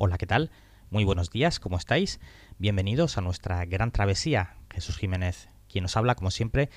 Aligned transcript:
Hola, 0.00 0.16
¿qué 0.16 0.28
tal? 0.28 0.52
Muy 0.90 1.02
buenos 1.02 1.28
días, 1.28 1.58
¿cómo 1.58 1.76
estáis? 1.76 2.20
Bienvenidos 2.56 3.18
a 3.18 3.20
nuestra 3.20 3.64
gran 3.64 3.90
travesía. 3.90 4.54
Jesús 4.70 4.96
Jiménez, 4.96 5.48
quien 5.68 5.82
nos 5.82 5.96
habla 5.96 6.14
como 6.14 6.30
siempre 6.30 6.70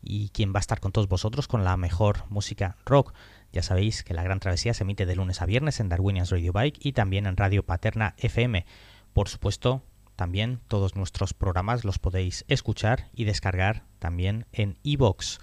y 0.00 0.28
quien 0.28 0.52
va 0.52 0.58
a 0.58 0.60
estar 0.60 0.78
con 0.78 0.92
todos 0.92 1.08
vosotros 1.08 1.48
con 1.48 1.64
la 1.64 1.76
mejor 1.76 2.22
música 2.28 2.76
rock. 2.86 3.14
Ya 3.52 3.64
sabéis 3.64 4.04
que 4.04 4.14
la 4.14 4.22
gran 4.22 4.38
travesía 4.38 4.74
se 4.74 4.84
emite 4.84 5.06
de 5.06 5.16
lunes 5.16 5.42
a 5.42 5.46
viernes 5.46 5.80
en 5.80 5.88
Darwinians 5.88 6.30
Radio 6.30 6.52
Bike 6.52 6.78
y 6.80 6.92
también 6.92 7.26
en 7.26 7.36
Radio 7.36 7.66
Paterna 7.66 8.14
FM. 8.18 8.64
Por 9.12 9.28
supuesto, 9.28 9.82
también 10.14 10.60
todos 10.68 10.94
nuestros 10.94 11.34
programas 11.34 11.84
los 11.84 11.98
podéis 11.98 12.44
escuchar 12.46 13.08
y 13.12 13.24
descargar 13.24 13.82
también 13.98 14.46
en 14.52 14.78
iVoox. 14.84 15.40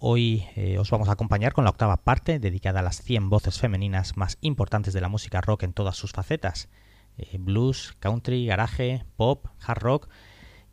Hoy 0.00 0.46
eh, 0.54 0.78
os 0.78 0.90
vamos 0.90 1.08
a 1.08 1.12
acompañar 1.12 1.52
con 1.52 1.64
la 1.64 1.70
octava 1.70 1.96
parte 1.96 2.38
dedicada 2.38 2.78
a 2.78 2.82
las 2.84 3.02
100 3.02 3.30
voces 3.30 3.58
femeninas 3.58 4.16
más 4.16 4.38
importantes 4.42 4.94
de 4.94 5.00
la 5.00 5.08
música 5.08 5.40
rock 5.40 5.64
en 5.64 5.72
todas 5.72 5.96
sus 5.96 6.12
facetas. 6.12 6.68
Eh, 7.16 7.36
blues, 7.40 7.96
country, 7.98 8.46
garage, 8.46 9.04
pop, 9.16 9.46
hard 9.60 9.82
rock. 9.82 10.08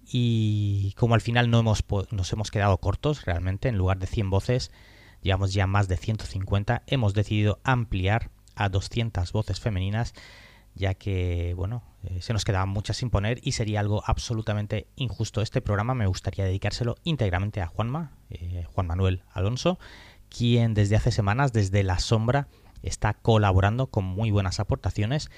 Y 0.06 0.94
como 0.96 1.16
al 1.16 1.22
final 1.22 1.50
no 1.50 1.58
hemos, 1.58 1.84
nos 2.12 2.32
hemos 2.34 2.52
quedado 2.52 2.78
cortos 2.78 3.26
realmente, 3.26 3.68
en 3.68 3.80
lugar 3.80 3.98
de 3.98 4.06
100 4.06 4.30
voces, 4.30 4.72
llevamos 5.24 5.54
ya 5.54 5.66
más 5.66 5.88
de 5.88 5.98
150, 5.98 6.84
hemos 6.86 7.16
decidido 7.16 7.60
ampliar 7.64 8.30
a 8.54 8.70
200 8.70 9.32
voces 9.32 9.60
femeninas 9.60 10.14
ya 10.76 10.94
que, 10.94 11.54
bueno, 11.56 11.84
eh, 12.04 12.22
se 12.22 12.34
nos 12.34 12.46
quedaban 12.46 12.70
muchas 12.70 12.98
sin 12.98 13.10
poner 13.10 13.40
y 13.42 13.54
sería 13.54 13.80
algo 13.80 14.04
absolutamente 14.06 14.88
injusto. 14.96 15.42
Este 15.42 15.62
programa 15.62 15.96
me 15.96 16.06
gustaría 16.06 16.46
dedicárselo 16.46 16.96
íntegramente 17.04 17.62
a 17.62 17.68
Juanma, 17.68 18.12
eh, 18.30 18.66
Juan 18.74 18.88
Manuel 18.88 19.24
Alonso, 19.32 19.80
quien 20.30 20.74
desde 20.74 20.98
hace 20.98 21.12
semanas, 21.12 21.54
desde 21.54 21.84
la 21.84 22.00
sombra, 22.00 22.48
está 22.84 23.14
colaborando 23.14 23.88
con 23.88 24.04
muy 24.04 24.32
buenas 24.32 24.60
aportaciones 24.60 25.32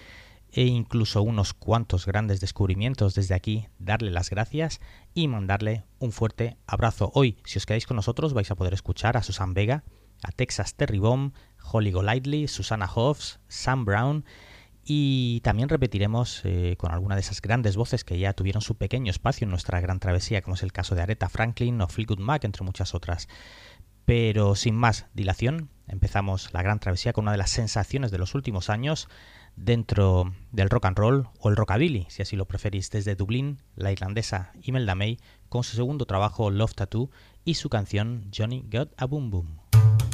e 0.51 0.63
incluso 0.63 1.21
unos 1.21 1.53
cuantos 1.53 2.05
grandes 2.05 2.39
descubrimientos 2.39 3.13
desde 3.13 3.35
aquí, 3.35 3.67
darle 3.79 4.11
las 4.11 4.29
gracias 4.29 4.79
y 5.13 5.27
mandarle 5.27 5.83
un 5.99 6.11
fuerte 6.11 6.57
abrazo. 6.65 7.11
Hoy, 7.13 7.37
si 7.45 7.59
os 7.59 7.65
quedáis 7.65 7.85
con 7.85 7.95
nosotros, 7.95 8.33
vais 8.33 8.49
a 8.49 8.55
poder 8.55 8.73
escuchar 8.73 9.17
a 9.17 9.23
Susan 9.23 9.53
Vega, 9.53 9.83
a 10.23 10.31
Texas 10.31 10.73
Terry 10.75 10.99
Bomb, 10.99 11.33
Holly 11.61 11.91
Golightly, 11.91 12.47
Susana 12.47 12.89
Hoffs, 12.93 13.39
Sam 13.47 13.85
Brown 13.85 14.25
y 14.89 15.41
también 15.41 15.67
repetiremos 15.67 16.41
eh, 16.45 16.75
con 16.77 16.93
alguna 16.93 17.15
de 17.15 17.21
esas 17.21 17.41
grandes 17.41 17.75
voces 17.75 18.05
que 18.05 18.17
ya 18.17 18.31
tuvieron 18.31 18.61
su 18.61 18.75
pequeño 18.75 19.11
espacio 19.11 19.43
en 19.43 19.49
nuestra 19.49 19.81
gran 19.81 19.99
travesía, 19.99 20.41
como 20.41 20.55
es 20.55 20.63
el 20.63 20.71
caso 20.71 20.95
de 20.95 21.01
Aretha 21.01 21.27
Franklin 21.27 21.81
o 21.81 21.89
Fleetwood 21.89 22.19
Mac, 22.19 22.45
entre 22.45 22.63
muchas 22.63 22.95
otras. 22.95 23.27
Pero 24.05 24.55
sin 24.55 24.75
más 24.75 25.07
dilación, 25.13 25.69
empezamos 25.89 26.53
la 26.53 26.61
gran 26.61 26.79
travesía 26.79 27.11
con 27.11 27.25
una 27.25 27.33
de 27.33 27.37
las 27.37 27.49
sensaciones 27.49 28.11
de 28.11 28.17
los 28.17 28.33
últimos 28.33 28.69
años 28.69 29.09
dentro 29.57 30.33
del 30.53 30.69
rock 30.69 30.85
and 30.85 30.97
roll 30.97 31.27
o 31.37 31.49
el 31.49 31.57
rockabilly, 31.57 32.05
si 32.07 32.21
así 32.21 32.37
lo 32.37 32.47
preferís, 32.47 32.89
desde 32.89 33.15
Dublín, 33.15 33.61
la 33.75 33.91
irlandesa 33.91 34.53
Imelda 34.61 34.95
May, 34.95 35.19
con 35.49 35.65
su 35.65 35.75
segundo 35.75 36.05
trabajo 36.05 36.49
Love 36.49 36.75
Tattoo 36.75 37.11
y 37.43 37.55
su 37.55 37.67
canción 37.67 38.31
Johnny 38.33 38.63
Got 38.71 38.93
a 38.95 39.05
Boom 39.05 39.31
Boom. 39.31 40.06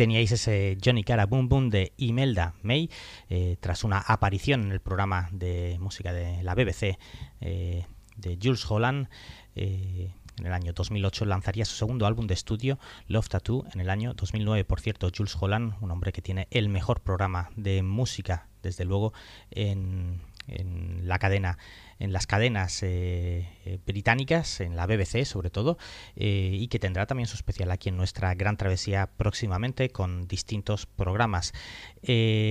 Teníais 0.00 0.32
ese 0.32 0.78
Johnny 0.82 1.04
Cara 1.04 1.26
Boom 1.26 1.50
Boom 1.50 1.68
de 1.68 1.92
Imelda 1.98 2.54
May, 2.62 2.88
eh, 3.28 3.58
tras 3.60 3.84
una 3.84 3.98
aparición 3.98 4.62
en 4.62 4.72
el 4.72 4.80
programa 4.80 5.28
de 5.30 5.76
música 5.78 6.10
de 6.14 6.42
la 6.42 6.54
BBC 6.54 6.96
eh, 7.42 7.84
de 8.16 8.38
Jules 8.42 8.64
Holland. 8.70 9.10
Eh, 9.56 10.10
en 10.38 10.46
el 10.46 10.54
año 10.54 10.72
2008 10.72 11.26
lanzaría 11.26 11.66
su 11.66 11.76
segundo 11.76 12.06
álbum 12.06 12.26
de 12.26 12.32
estudio, 12.32 12.78
Love 13.08 13.28
Tattoo, 13.28 13.66
en 13.74 13.82
el 13.82 13.90
año 13.90 14.14
2009. 14.14 14.64
Por 14.64 14.80
cierto, 14.80 15.10
Jules 15.14 15.36
Holland, 15.38 15.74
un 15.82 15.90
hombre 15.90 16.12
que 16.12 16.22
tiene 16.22 16.48
el 16.50 16.70
mejor 16.70 17.02
programa 17.02 17.50
de 17.56 17.82
música, 17.82 18.48
desde 18.62 18.86
luego, 18.86 19.12
en, 19.50 20.22
en 20.46 21.06
la 21.06 21.18
cadena 21.18 21.58
en 22.00 22.12
las 22.12 22.26
cadenas 22.26 22.82
eh, 22.82 23.48
eh, 23.64 23.78
británicas, 23.86 24.60
en 24.60 24.74
la 24.74 24.86
BBC 24.86 25.24
sobre 25.24 25.50
todo, 25.50 25.78
eh, 26.16 26.50
y 26.52 26.66
que 26.68 26.80
tendrá 26.80 27.06
también 27.06 27.28
su 27.28 27.36
especial 27.36 27.70
aquí 27.70 27.90
en 27.90 27.96
nuestra 27.96 28.34
gran 28.34 28.56
travesía 28.56 29.06
próximamente 29.16 29.90
con 29.90 30.26
distintos 30.26 30.86
programas. 30.86 31.52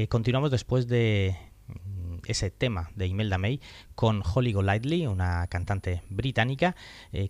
continuamos 0.10 0.51
después 0.51 0.88
de 0.88 1.36
mm, 1.68 2.19
ese 2.28 2.51
tema 2.51 2.92
de 2.96 3.07
Imelda 3.07 3.40
May 3.40 3.60
con 3.96 4.22
Holly 4.24 4.54
Golightly, 4.54 5.07
una 5.07 5.48
cantante 5.48 6.04
británica, 6.10 6.75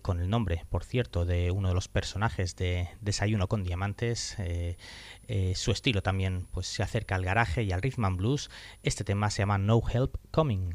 con 0.02 0.20
el 0.20 0.28
nombre, 0.28 0.66
por 0.68 0.84
cierto, 0.84 1.24
de 1.24 1.50
uno 1.50 1.68
de 1.68 1.74
los 1.74 1.88
personajes 1.88 2.54
de 2.56 2.88
Desayuno 3.00 3.48
con 3.48 3.64
Diamantes. 3.64 4.36
su 5.54 5.70
estilo 5.70 6.02
también 6.02 6.48
pues, 6.52 6.66
se 6.66 6.82
acerca 6.82 7.14
al 7.14 7.24
garaje 7.24 7.62
y 7.62 7.72
al 7.72 7.80
rhythm 7.80 8.04
and 8.04 8.18
blues. 8.18 8.50
Este 8.82 9.04
tema 9.04 9.30
se 9.30 9.42
llama 9.42 9.58
No 9.58 9.80
Help 9.90 10.16
Coming. 10.30 10.74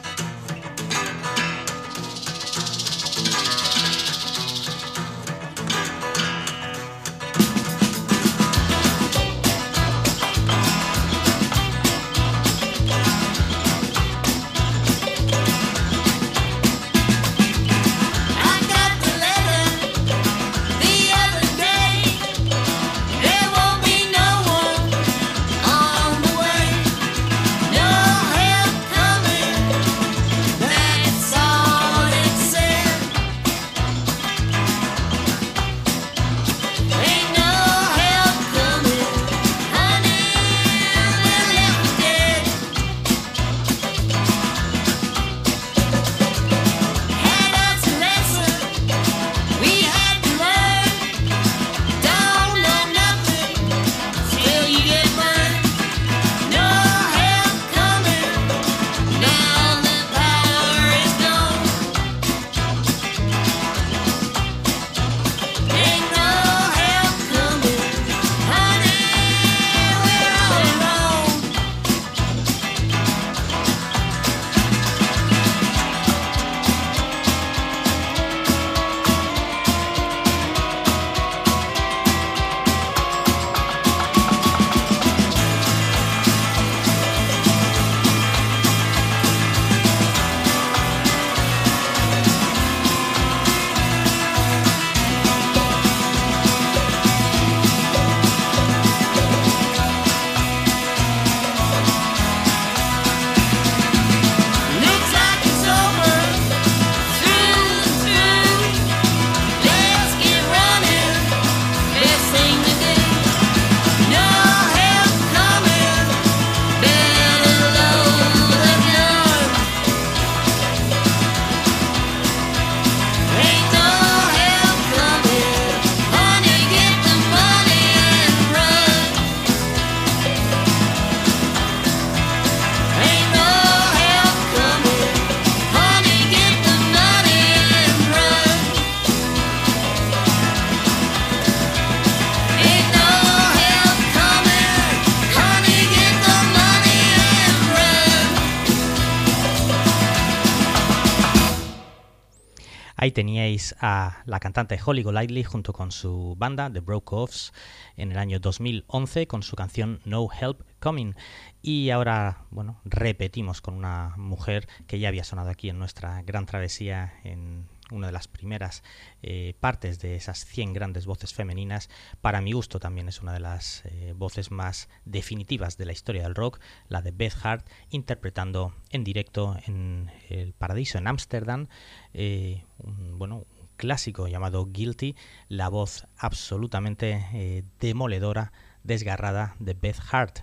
teníais 153.09 153.73
a 153.81 154.21
la 154.25 154.39
cantante 154.39 154.79
Holly 154.85 155.01
Golightly 155.01 155.43
junto 155.43 155.73
con 155.73 155.91
su 155.91 156.35
banda 156.37 156.71
The 156.71 156.81
Broke 156.81 157.15
Offs 157.15 157.51
en 157.97 158.11
el 158.11 158.19
año 158.19 158.39
2011 158.39 159.25
con 159.25 159.41
su 159.41 159.55
canción 159.55 160.01
No 160.05 160.29
Help 160.31 160.61
Coming. 160.79 161.15
Y 161.63 161.89
ahora, 161.89 162.45
bueno, 162.51 162.79
repetimos 162.85 163.59
con 163.61 163.73
una 163.73 164.13
mujer 164.17 164.67
que 164.85 164.99
ya 164.99 165.07
había 165.07 165.23
sonado 165.23 165.49
aquí 165.49 165.69
en 165.69 165.79
nuestra 165.79 166.21
gran 166.21 166.45
travesía 166.45 167.15
en 167.23 167.67
una 167.91 168.07
de 168.07 168.13
las 168.13 168.27
primeras 168.27 168.83
eh, 169.21 169.55
partes 169.59 169.99
de 169.99 170.15
esas 170.15 170.45
100 170.45 170.73
grandes 170.73 171.05
voces 171.05 171.33
femeninas. 171.33 171.89
Para 172.21 172.41
mi 172.41 172.53
gusto 172.53 172.79
también 172.79 173.07
es 173.07 173.21
una 173.21 173.33
de 173.33 173.39
las 173.39 173.83
eh, 173.85 174.13
voces 174.15 174.51
más 174.51 174.89
definitivas 175.05 175.77
de 175.77 175.85
la 175.85 175.91
historia 175.91 176.23
del 176.23 176.35
rock, 176.35 176.59
la 176.87 177.01
de 177.01 177.11
Beth 177.11 177.35
Hart, 177.43 177.67
interpretando 177.89 178.73
en 178.89 179.03
directo 179.03 179.57
en 179.67 180.11
el 180.29 180.53
Paradiso 180.53 180.97
en 180.97 181.07
Ámsterdam, 181.07 181.67
eh, 182.13 182.63
un, 182.79 183.19
bueno, 183.19 183.45
un 183.59 183.69
clásico 183.77 184.27
llamado 184.27 184.65
Guilty, 184.65 185.15
la 185.47 185.69
voz 185.69 186.07
absolutamente 186.17 187.65
demoledora, 187.79 188.51
desgarrada 188.83 189.55
de 189.59 189.73
Beth 189.73 189.99
Hart. 190.11 190.39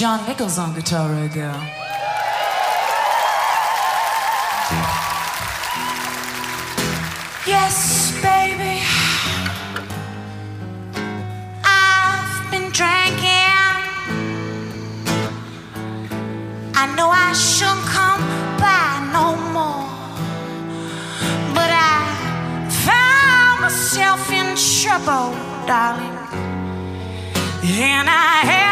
John 0.00 0.26
Nichols 0.26 0.58
on 0.58 0.74
guitar 0.74 1.12
right 1.12 1.30
there. 1.30 1.52
Yes, 7.46 8.10
baby. 8.22 8.80
I've 11.62 12.50
been 12.50 12.72
drinking. 12.72 13.76
I 16.74 16.94
know 16.96 17.10
I 17.10 17.34
shouldn't 17.34 17.84
come 17.84 18.22
by 18.56 19.04
no 19.12 19.36
more. 19.52 19.84
But 21.52 21.70
I 21.70 22.70
found 22.86 23.60
myself 23.60 24.32
in 24.32 24.56
trouble, 24.56 25.36
darling. 25.66 26.16
And 27.62 28.08
I 28.08 28.69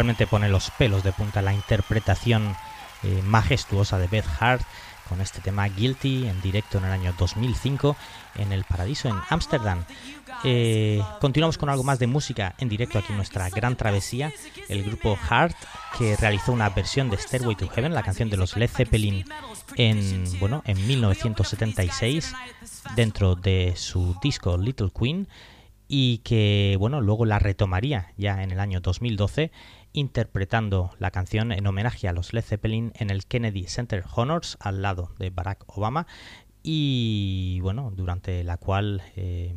Realmente 0.00 0.26
pone 0.26 0.48
los 0.48 0.70
pelos 0.70 1.02
de 1.02 1.12
punta 1.12 1.42
la 1.42 1.52
interpretación 1.52 2.56
eh, 3.02 3.20
majestuosa 3.22 3.98
de 3.98 4.06
Beth 4.06 4.24
Hart 4.40 4.62
con 5.10 5.20
este 5.20 5.42
tema 5.42 5.68
Guilty 5.68 6.26
en 6.26 6.40
directo 6.40 6.78
en 6.78 6.84
el 6.84 6.92
año 6.92 7.14
2005 7.18 7.94
en 8.36 8.52
el 8.52 8.64
Paradiso 8.64 9.10
en 9.10 9.16
Ámsterdam. 9.28 9.84
Eh, 10.42 11.02
continuamos 11.20 11.58
con 11.58 11.68
algo 11.68 11.82
más 11.82 11.98
de 11.98 12.06
música 12.06 12.54
en 12.56 12.70
directo 12.70 12.98
aquí 12.98 13.08
en 13.10 13.18
nuestra 13.18 13.50
gran 13.50 13.76
travesía. 13.76 14.32
El 14.70 14.84
grupo 14.84 15.18
Heart 15.28 15.54
que 15.98 16.16
realizó 16.16 16.52
una 16.52 16.70
versión 16.70 17.10
de 17.10 17.18
Stairway 17.18 17.56
to 17.56 17.68
Heaven, 17.68 17.92
la 17.92 18.02
canción 18.02 18.30
de 18.30 18.38
los 18.38 18.56
Led 18.56 18.70
Zeppelin, 18.70 19.26
en 19.76 20.24
bueno 20.40 20.62
en 20.64 20.86
1976 20.86 22.32
dentro 22.96 23.34
de 23.34 23.74
su 23.76 24.16
disco 24.22 24.56
Little 24.56 24.92
Queen 24.98 25.28
y 25.92 26.18
que 26.18 26.76
bueno 26.78 27.00
luego 27.00 27.26
la 27.26 27.40
retomaría 27.40 28.12
ya 28.16 28.42
en 28.44 28.52
el 28.52 28.60
año 28.60 28.80
2012 28.80 29.50
interpretando 29.92 30.90
la 30.98 31.10
canción 31.10 31.52
en 31.52 31.66
homenaje 31.66 32.08
a 32.08 32.12
los 32.12 32.32
Led 32.32 32.44
Zeppelin 32.44 32.92
en 32.96 33.10
el 33.10 33.26
Kennedy 33.26 33.64
Center 33.64 34.04
Honors 34.14 34.56
al 34.60 34.82
lado 34.82 35.10
de 35.18 35.30
Barack 35.30 35.64
Obama 35.66 36.06
y 36.62 37.58
bueno 37.62 37.92
durante 37.94 38.44
la 38.44 38.56
cual 38.56 39.02
eh, 39.16 39.56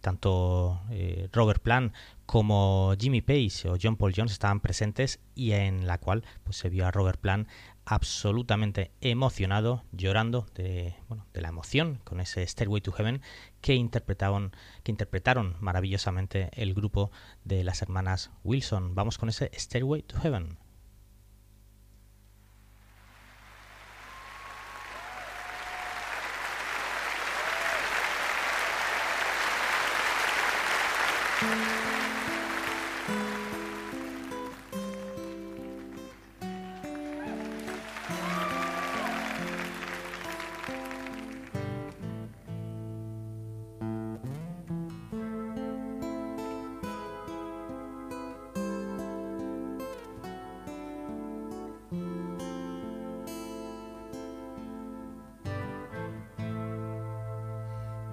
tanto 0.00 0.80
eh, 0.90 1.28
Robert 1.32 1.62
Plant 1.62 1.94
como 2.26 2.94
Jimmy 2.98 3.22
Page 3.22 3.68
o 3.68 3.76
John 3.80 3.96
Paul 3.96 4.12
Jones 4.14 4.32
estaban 4.32 4.60
presentes 4.60 5.20
y 5.34 5.52
en 5.52 5.86
la 5.86 5.98
cual 5.98 6.24
pues, 6.44 6.56
se 6.56 6.68
vio 6.68 6.86
a 6.86 6.90
Robert 6.90 7.20
Plant 7.20 7.48
absolutamente 7.84 8.92
emocionado, 9.00 9.84
llorando 9.92 10.46
de, 10.54 10.94
bueno, 11.08 11.26
de 11.32 11.40
la 11.40 11.48
emoción 11.48 12.00
con 12.04 12.20
ese 12.20 12.46
Stairway 12.46 12.80
to 12.80 12.92
Heaven 12.92 13.22
que 13.60 13.74
interpretaron, 13.74 14.52
que 14.82 14.92
interpretaron 14.92 15.56
maravillosamente 15.60 16.50
el 16.52 16.74
grupo 16.74 17.10
de 17.44 17.64
las 17.64 17.82
hermanas 17.82 18.30
Wilson. 18.44 18.94
Vamos 18.94 19.18
con 19.18 19.28
ese 19.28 19.50
Stairway 19.54 20.02
to 20.02 20.18
Heaven. 20.20 20.58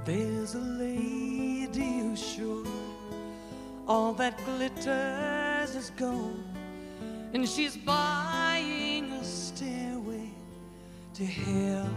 There's 0.10 0.56
a 0.56 0.60
lady 0.60 2.00
who's 2.00 2.20
sure 2.20 2.66
all 3.88 4.12
that 4.13 4.44
glitters 4.44 5.75
is 5.75 5.92
gold, 5.92 6.44
and 7.32 7.48
she's 7.48 7.78
buying 7.78 9.12
a 9.12 9.24
stairway 9.24 10.32
to 11.13 11.24
hell. 11.24 11.94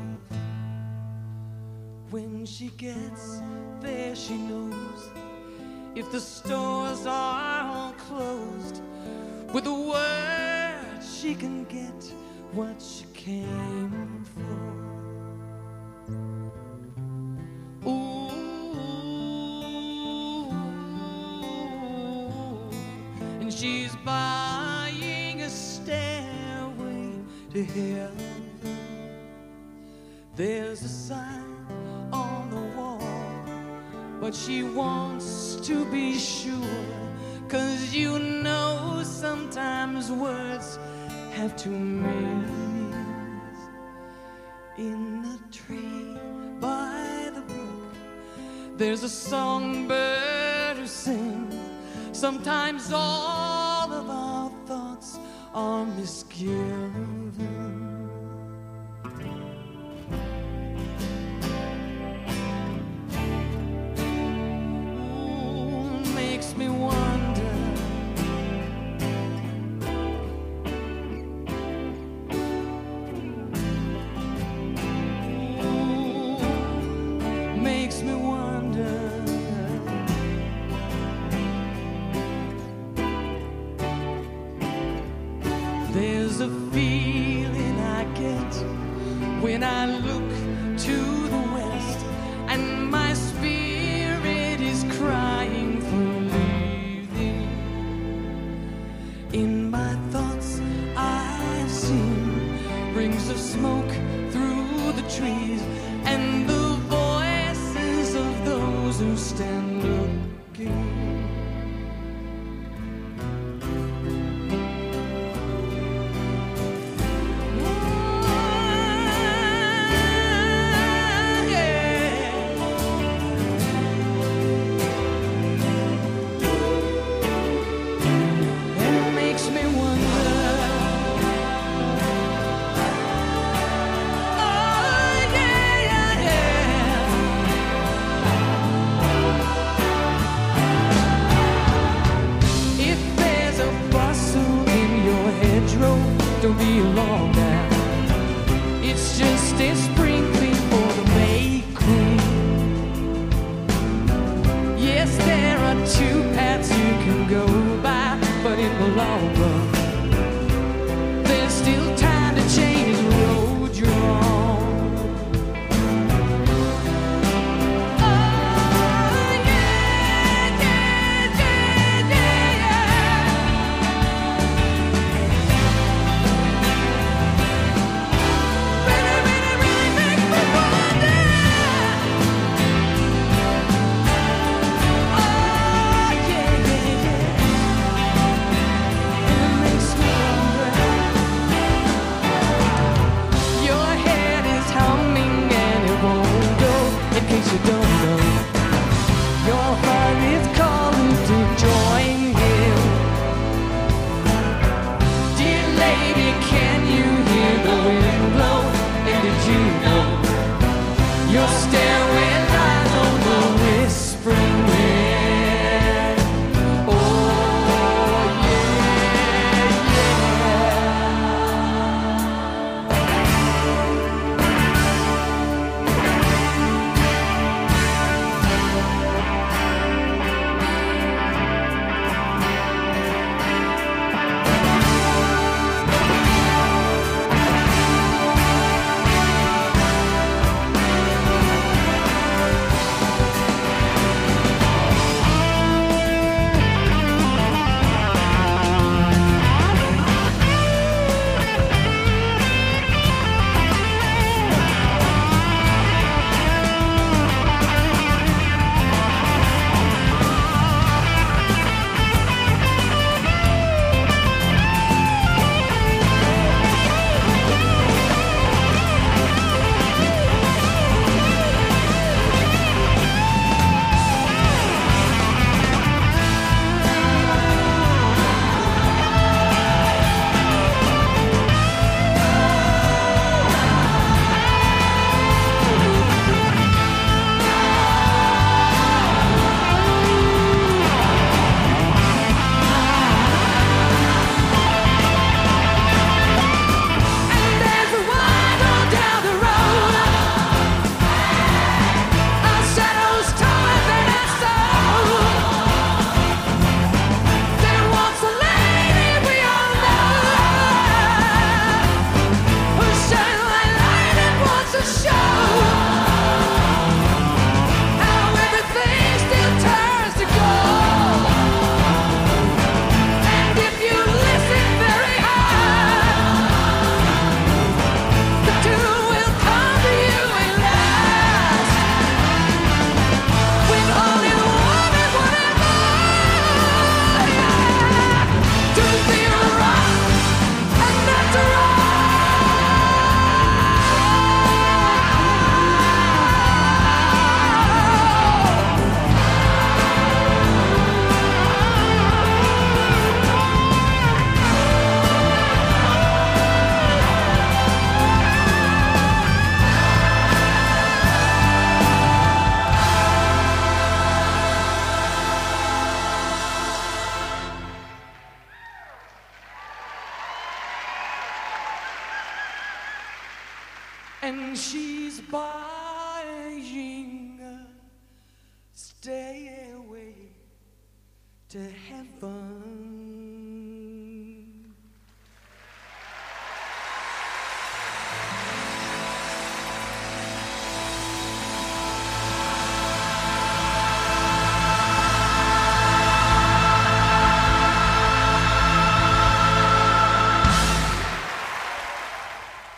When 2.11 2.45
she 2.45 2.69
gets 2.77 3.41
there, 3.81 4.15
she 4.15 4.37
knows 4.37 5.09
if 5.95 6.13
the 6.13 6.21
stores 6.21 7.07
are 7.07 7.65
all 7.65 7.93
closed, 7.93 8.83
with 9.55 9.67
a 9.67 9.75
word 9.75 11.03
she 11.03 11.35
can 11.35 11.65
get 11.65 12.13
what 12.53 12.77
she 12.79 13.07
came 13.15 13.92
but 34.33 34.39
she 34.39 34.63
wants 34.63 35.57
to 35.57 35.85
be 35.91 36.19
sure. 36.19 36.87
Cause 37.49 37.93
you 37.93 38.19
know 38.19 39.03
sometimes 39.05 40.11
words 40.11 40.79
have 41.35 41.55
two 41.55 41.79
meanings. 41.79 43.59
In 44.79 45.21
the 45.21 45.39
tree 45.51 46.17
by 46.61 47.31
the 47.35 47.43
brook, 47.43 47.95
there's 48.79 49.03
a 49.03 49.09
songbird 49.09 50.79
who 50.79 50.87
sings. 50.87 51.55
Sometimes 52.13 52.91
all 52.91 53.93
of 53.93 54.09
our 54.09 54.51
thoughts 54.65 55.19
are 55.53 55.85
misgiven. 55.85 56.82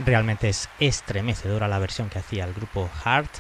Realmente 0.05 0.49
es 0.51 0.69
estremecedora 0.81 1.67
la 1.67 1.79
versión 1.79 2.11
que 2.11 2.19
hacía 2.19 2.45
el 2.45 2.53
grupo 2.53 2.91
Heart 3.05 3.31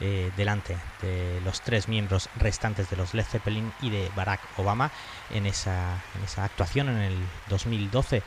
eh, 0.00 0.30
delante 0.36 0.76
de 1.02 1.40
los 1.44 1.60
tres 1.60 1.88
miembros 1.88 2.28
restantes 2.36 2.88
de 2.90 2.96
los 2.96 3.14
Led 3.14 3.24
Zeppelin 3.24 3.72
y 3.80 3.90
de 3.90 4.10
Barack 4.14 4.40
Obama 4.56 4.90
en 5.30 5.46
esa, 5.46 6.02
en 6.16 6.24
esa 6.24 6.44
actuación 6.44 6.88
en 6.88 6.98
el 6.98 7.16
2012 7.48 8.22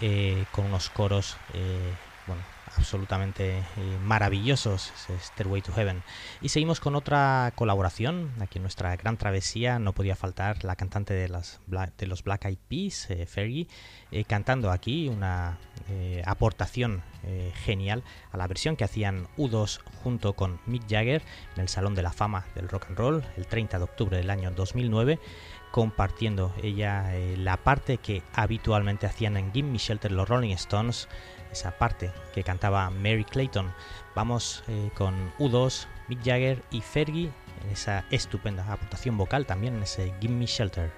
eh, 0.00 0.44
con 0.52 0.66
unos 0.66 0.90
coros 0.90 1.36
eh, 1.54 1.92
bueno, 2.26 2.42
absolutamente 2.76 3.58
eh, 3.58 3.64
maravillosos, 4.02 4.92
Stairway 5.20 5.62
to 5.62 5.72
Heaven. 5.72 6.02
Y 6.40 6.48
seguimos 6.48 6.80
con 6.80 6.94
otra 6.94 7.52
colaboración, 7.54 8.32
aquí 8.40 8.58
en 8.58 8.62
nuestra 8.62 8.94
gran 8.96 9.16
travesía 9.16 9.78
no 9.78 9.92
podía 9.92 10.16
faltar 10.16 10.64
la 10.64 10.76
cantante 10.76 11.14
de, 11.14 11.28
las 11.28 11.60
de 11.66 12.06
los 12.06 12.22
Black 12.22 12.44
Eyed 12.46 12.58
Peas, 12.68 13.10
eh, 13.10 13.26
Fergie, 13.26 13.68
eh, 14.10 14.24
cantando 14.24 14.70
aquí 14.70 15.08
una 15.08 15.58
aportación 16.24 17.02
genial 17.64 18.04
a 18.30 18.36
la 18.36 18.46
versión 18.46 18.76
que 18.76 18.84
hacían 18.84 19.26
U2 19.36 19.80
junto 20.02 20.34
con 20.34 20.60
Mick 20.66 20.82
Jagger 20.88 21.22
en 21.54 21.62
el 21.62 21.68
Salón 21.68 21.94
de 21.94 22.02
la 22.02 22.12
Fama 22.12 22.46
del 22.54 22.68
Rock 22.68 22.86
and 22.88 22.98
Roll 22.98 23.24
el 23.36 23.46
30 23.46 23.78
de 23.78 23.84
octubre 23.84 24.16
del 24.16 24.30
año 24.30 24.50
2009 24.50 25.18
compartiendo 25.70 26.52
ella 26.62 27.12
la 27.36 27.56
parte 27.56 27.98
que 27.98 28.22
habitualmente 28.34 29.06
hacían 29.06 29.36
en 29.36 29.52
Gimme 29.52 29.78
Shelter 29.78 30.12
los 30.12 30.28
Rolling 30.28 30.54
Stones 30.54 31.08
esa 31.52 31.72
parte 31.72 32.10
que 32.34 32.44
cantaba 32.44 32.90
Mary 32.90 33.24
Clayton. 33.24 33.72
Vamos 34.14 34.64
eh, 34.68 34.90
con 34.94 35.32
U2, 35.38 35.86
Mick 36.08 36.24
Jagger 36.24 36.62
y 36.70 36.80
Fergie 36.80 37.30
en 37.64 37.70
esa 37.70 38.04
estupenda 38.10 38.70
aportación 38.72 39.16
vocal 39.16 39.46
también 39.46 39.76
en 39.76 39.82
ese 39.82 40.14
Give 40.20 40.34
Me 40.34 40.46
Shelter. 40.46 40.92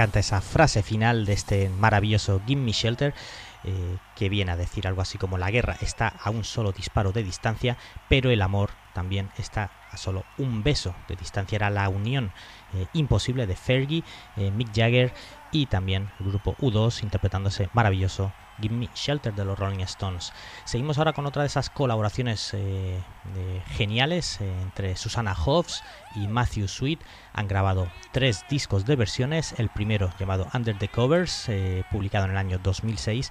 Encanta 0.00 0.18
esa 0.18 0.40
frase 0.40 0.82
final 0.82 1.26
de 1.26 1.34
este 1.34 1.68
maravilloso 1.68 2.40
Give 2.46 2.58
Me 2.58 2.72
Shelter, 2.72 3.12
eh, 3.64 3.98
que 4.16 4.30
viene 4.30 4.50
a 4.50 4.56
decir 4.56 4.86
algo 4.86 5.02
así 5.02 5.18
como 5.18 5.36
la 5.36 5.50
guerra 5.50 5.76
está 5.82 6.08
a 6.08 6.30
un 6.30 6.42
solo 6.42 6.72
disparo 6.72 7.12
de 7.12 7.22
distancia, 7.22 7.76
pero 8.08 8.30
el 8.30 8.40
amor 8.40 8.70
también 8.94 9.28
está 9.36 9.70
a 9.90 9.98
solo 9.98 10.24
un 10.38 10.62
beso 10.62 10.94
de 11.06 11.16
distancia. 11.16 11.56
Era 11.56 11.68
la 11.68 11.86
unión 11.90 12.32
eh, 12.72 12.86
imposible 12.94 13.46
de 13.46 13.56
Fergie, 13.56 14.02
eh, 14.38 14.50
Mick 14.50 14.74
Jagger 14.74 15.12
y 15.52 15.66
también 15.66 16.10
el 16.18 16.28
grupo 16.28 16.56
U2 16.56 17.02
interpretando 17.02 17.50
ese 17.50 17.68
maravilloso 17.74 18.32
Give 18.60 18.74
Me 18.74 18.88
Shelter 18.94 19.34
de 19.34 19.44
los 19.44 19.58
Rolling 19.58 19.80
Stones. 19.80 20.32
Seguimos 20.64 20.98
ahora 20.98 21.12
con 21.12 21.26
otra 21.26 21.42
de 21.42 21.46
esas 21.46 21.70
colaboraciones 21.70 22.52
eh, 22.54 23.00
geniales 23.68 24.40
entre 24.40 24.96
Susana 24.96 25.34
Hobbs 25.34 25.82
y 26.14 26.26
Matthew 26.26 26.68
Sweet. 26.68 27.00
Han 27.32 27.48
grabado 27.48 27.90
tres 28.12 28.44
discos 28.48 28.84
de 28.84 28.96
versiones, 28.96 29.54
el 29.58 29.68
primero 29.68 30.12
llamado 30.18 30.48
Under 30.54 30.76
the 30.78 30.88
Covers, 30.88 31.48
publicado 31.90 32.24
en 32.24 32.32
el 32.32 32.36
año 32.36 32.58
2006 32.62 33.30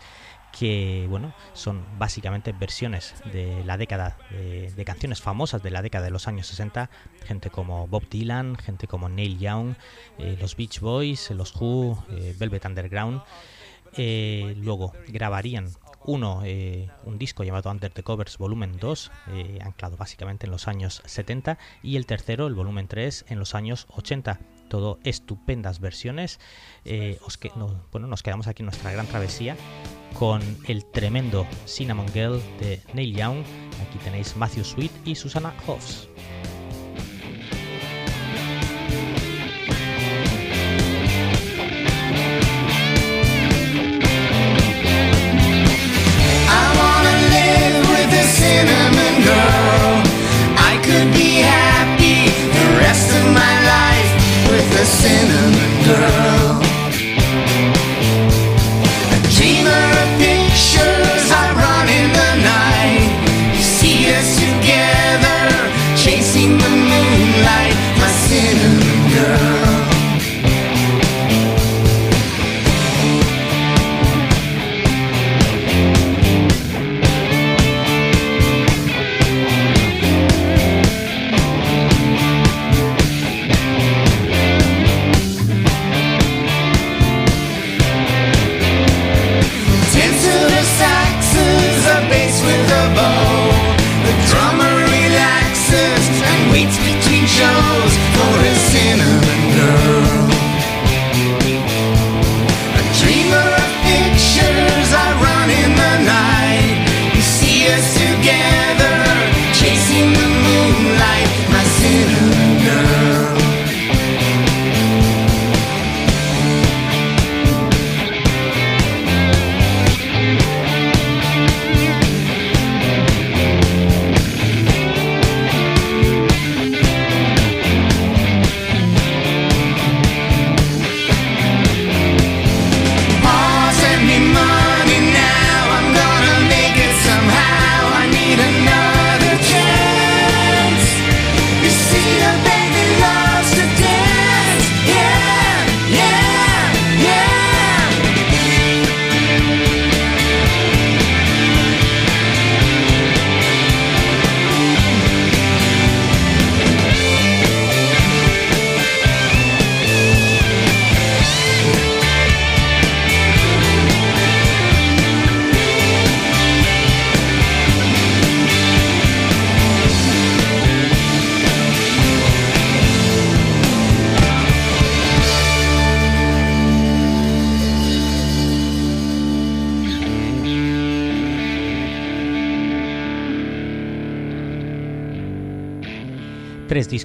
que 0.52 1.06
bueno 1.10 1.34
son 1.54 1.86
básicamente 1.98 2.52
versiones 2.54 3.14
de 3.32 3.64
la 3.66 3.78
década 3.78 4.18
de, 4.32 4.84
canciones 4.86 5.22
famosas 5.22 5.62
de 5.62 5.72
la 5.72 5.82
década 5.82 6.06
de 6.06 6.12
los 6.12 6.28
años 6.28 6.48
60 6.48 6.90
gente 7.26 7.50
como 7.50 7.88
Bob 7.88 8.08
Dylan 8.10 8.56
gente 8.56 8.88
como 8.88 9.10
Neil 9.10 9.38
Young 9.38 9.76
eh, 10.18 10.38
los 10.40 10.56
Beach 10.56 10.80
Boys 10.80 11.30
los 11.32 11.56
Who 11.56 12.04
eh, 12.10 12.36
Velvet 12.38 12.66
Underground 12.66 13.22
eh, 13.98 14.56
luego 14.58 14.94
grabarían 15.08 15.70
uno, 16.06 16.44
un 17.04 17.18
disco 17.20 17.44
llamado 17.44 17.70
Under 17.70 17.92
the 17.92 18.04
Covers 18.04 18.38
Volumen 18.38 18.78
2, 18.80 19.12
anclado 19.62 19.98
básicamente 19.98 20.48
en 20.48 20.52
los 20.52 20.68
años 20.68 21.04
70, 21.06 21.60
y 21.84 21.98
el 21.98 22.06
tercero, 22.06 22.48
el 22.48 22.56
volumen 22.56 22.88
3, 22.88 23.26
en 23.28 23.38
los 23.38 23.54
años 23.54 23.86
80. 23.90 24.40
Todo 24.70 24.98
estupendas 25.04 25.80
versiones. 25.82 26.40
bueno, 27.92 28.08
nos 28.08 28.24
quedamos 28.24 28.48
aquí 28.48 28.64
en 28.64 28.68
nuestra 28.68 28.92
gran 28.92 29.08
travesía 29.08 29.56
con 30.14 30.42
el 30.68 30.86
tremendo 30.86 31.46
Cinnamon 31.66 32.08
Girl 32.14 32.42
de 32.60 32.82
Neil 32.94 33.16
Young. 33.16 33.44
Aquí 33.88 33.98
tenéis 34.04 34.36
Matthew 34.36 34.64
Sweet 34.64 34.92
y 35.06 35.16
Susana 35.16 35.54
Hoffs. 35.68 36.09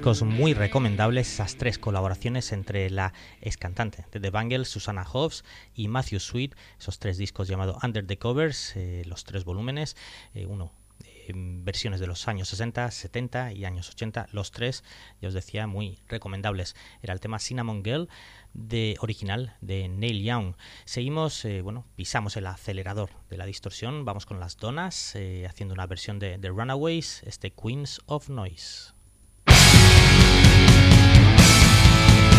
Muy 0.05 0.53
recomendables, 0.53 1.33
esas 1.33 1.57
tres 1.57 1.79
colaboraciones 1.79 2.53
entre 2.53 2.91
la 2.91 3.15
ex 3.41 3.57
cantante 3.57 4.05
de 4.13 4.21
The 4.21 4.29
Bangles, 4.29 4.69
Susanna 4.69 5.03
Hobbs 5.03 5.45
y 5.75 5.89
Matthew 5.89 6.21
Sweet, 6.21 6.55
esos 6.79 6.99
tres 6.99 7.17
discos 7.17 7.49
llamados 7.49 7.83
Under 7.83 8.07
the 8.07 8.19
Covers, 8.19 8.77
eh, 8.77 9.03
los 9.07 9.25
tres 9.25 9.47
volúmenes, 9.47 9.97
eh, 10.35 10.45
uno 10.45 10.73
versiones 11.27 12.01
de 12.01 12.07
los 12.07 12.29
años 12.29 12.49
60, 12.49 12.91
70 12.91 13.53
y 13.53 13.65
años 13.65 13.89
80, 13.89 14.29
los 14.33 14.51
tres, 14.51 14.85
ya 15.23 15.29
os 15.29 15.35
decía, 15.35 15.67
muy 15.67 15.99
recomendables. 16.07 16.77
Era 17.01 17.15
el 17.15 17.21
tema 17.21 17.39
Cinnamon 17.39 17.83
Girl 17.83 18.11
de 18.53 18.97
original 19.01 19.57
de 19.63 19.89
Neil 19.89 20.23
Young. 20.23 20.55
Seguimos, 20.85 21.47
eh, 21.47 21.63
bueno, 21.63 21.87
pisamos 21.97 22.37
el 22.37 22.47
acelerador 22.47 23.09
de 23.31 23.39
la 23.39 23.47
distorsión, 23.47 24.05
vamos 24.05 24.27
con 24.27 24.39
las 24.39 24.59
donas, 24.59 25.17
haciendo 25.49 25.73
una 25.73 25.87
versión 25.87 26.19
de 26.19 26.39
The 26.39 26.49
Runaways, 26.49 27.23
este 27.23 27.53
Queens 27.53 28.03
of 28.05 28.29
Noise. 28.29 28.94
Bye. 31.95 32.34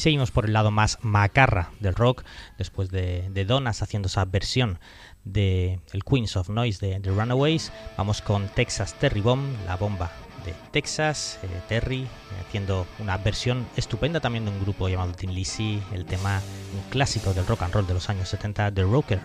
Seguimos 0.00 0.30
por 0.30 0.46
el 0.46 0.52
lado 0.52 0.70
más 0.70 0.98
macarra 1.02 1.70
del 1.80 1.94
rock, 1.94 2.24
después 2.58 2.90
de, 2.90 3.28
de 3.30 3.44
Donas 3.44 3.82
haciendo 3.82 4.08
esa 4.08 4.24
versión 4.24 4.78
de 5.24 5.80
el 5.92 6.04
Queens 6.04 6.36
of 6.36 6.48
Noise 6.48 6.86
de 6.86 7.00
The 7.00 7.10
Runaways. 7.10 7.72
Vamos 7.96 8.22
con 8.22 8.48
Texas 8.48 8.94
Terry 8.94 9.20
Bomb, 9.20 9.56
la 9.66 9.76
bomba 9.76 10.10
de 10.44 10.54
Texas, 10.70 11.38
eh, 11.42 11.48
Terry, 11.68 12.06
haciendo 12.46 12.86
una 12.98 13.18
versión 13.18 13.66
estupenda 13.76 14.20
también 14.20 14.44
de 14.44 14.50
un 14.50 14.60
grupo 14.60 14.88
llamado 14.88 15.12
Tin 15.12 15.34
Lizzy, 15.34 15.82
el 15.92 16.06
tema 16.06 16.40
clásico 16.90 17.34
del 17.34 17.46
rock 17.46 17.62
and 17.62 17.74
roll 17.74 17.86
de 17.86 17.94
los 17.94 18.08
años 18.08 18.28
70, 18.28 18.72
The 18.72 18.82
Rocker. 18.82 19.20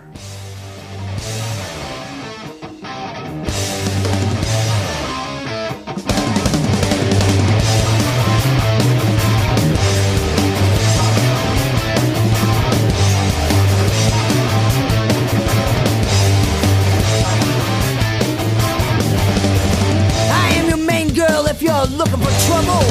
Looking 21.61 22.19
for 22.19 22.33
trouble. 22.47 22.83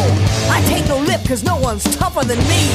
I 0.48 0.62
take 0.66 0.86
no 0.88 0.98
lip 0.98 1.20
cause 1.26 1.42
no 1.44 1.56
one's 1.56 1.84
tougher 1.96 2.24
than 2.24 2.38
me. 2.48 2.68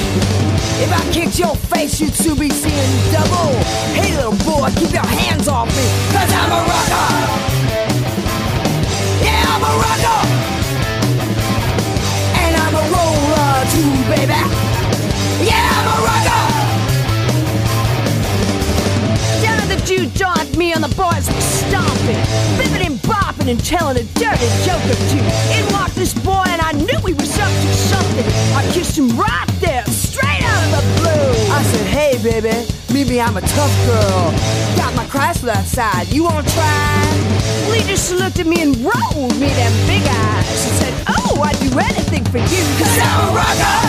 If 0.81 0.91
I 0.93 1.01
kicked 1.11 1.39
your 1.39 1.55
face, 1.55 1.99
you'd 1.99 2.13
soon 2.13 2.37
be 2.37 2.49
seeing 2.49 3.11
double. 3.11 3.53
Hey 3.93 4.15
little 4.15 4.37
boy, 4.45 4.69
keep 4.75 4.91
your 4.91 5.05
hands 5.05 5.47
off 5.47 5.67
me, 5.67 5.87
cause 6.13 6.31
I'm 6.31 6.51
a 6.51 6.61
rocker. 6.69 7.09
Yeah, 9.23 9.43
I'm 9.49 9.63
a 9.63 9.73
rocker. 9.81 10.21
And 12.37 12.55
I'm 12.55 12.75
a 12.75 12.83
roller 12.93 13.65
too, 13.73 13.91
baby. 14.13 14.41
Yeah, 15.43 15.69
I'm 15.77 15.87
a 15.89 15.97
rocker. 16.05 16.43
Down 19.41 19.57
at 19.59 19.69
the 19.75 19.81
Jew 19.85 20.05
joint, 20.11 20.55
me 20.55 20.73
and 20.73 20.83
the 20.83 20.95
boys 20.95 21.27
were 21.27 21.41
stomping, 21.41 22.23
bipping 22.57 22.85
and 22.85 23.01
bopping 23.39 23.51
and 23.51 23.63
telling 23.63 23.97
a 23.97 24.03
dirty 24.17 24.47
joke 24.65 24.83
or 24.85 24.95
two. 25.09 25.23
In 25.53 25.71
walked 25.73 25.95
this 25.95 26.13
boy 26.13 26.43
and 26.47 26.61
I 26.61 26.71
knew 26.73 26.99
he 27.05 27.13
was 27.13 27.37
up 27.39 27.49
to 27.49 27.73
something. 27.73 28.25
I 28.55 28.69
kissed 28.73 28.97
him 28.97 29.09
right 29.17 29.47
there, 29.59 29.85
straight 29.85 30.41
out 30.43 30.63
of 30.65 30.71
the 30.71 31.01
blue. 31.01 31.53
I 31.53 31.63
said, 31.63 31.87
hey 31.87 32.17
baby, 32.23 32.67
maybe 32.93 33.21
I'm 33.21 33.37
a 33.37 33.41
tough 33.41 33.85
girl. 33.85 34.31
Got 34.77 34.95
my 34.95 35.05
Chrysler 35.05 35.55
outside, 35.55 36.11
you 36.11 36.23
wanna 36.23 36.47
try? 36.49 37.05
He 37.73 37.81
just 37.87 38.11
looked 38.13 38.39
at 38.39 38.47
me 38.47 38.61
and 38.61 38.75
rolled 38.77 39.33
me 39.39 39.47
them 39.47 39.73
big 39.87 40.03
eyes 40.03 40.65
and 40.65 40.75
said, 40.81 40.93
oh, 41.07 41.41
I'd 41.41 41.59
do 41.59 41.77
anything 41.79 42.23
for 42.25 42.39
you, 42.39 42.63
cause 42.77 42.97
I'm 42.99 43.29
a 43.29 43.35
rocker! 43.35 43.79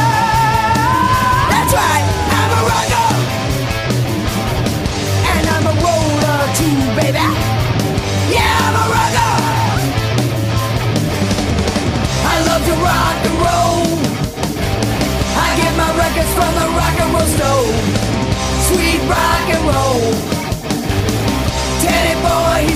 That's 1.51 1.73
right, 1.75 2.05
I'm 2.39 2.51
a 2.55 2.63
rocker! 2.71 3.09
And 5.33 5.49
I'm 5.49 5.67
a 5.67 5.75
roller 5.83 6.47
too, 6.55 7.01
baby. 7.01 7.60
Sweet 18.71 19.03
rock 19.11 19.47
and 19.51 19.65
roll. 19.67 20.13
Teddy 21.83 22.15
boy, 22.23 22.70